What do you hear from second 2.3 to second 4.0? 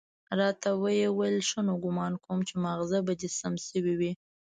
چې ماغزه به دې سم شوي